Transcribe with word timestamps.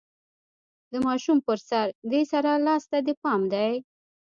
د 0.91 0.93
ماشوم 1.07 1.37
په 1.47 1.53
سر، 1.67 1.87
دې 2.11 2.21
سره 2.31 2.51
لاس 2.65 2.83
ته 2.91 2.97
دې 3.05 3.13
پام 3.23 3.41
دی؟ 3.53 3.71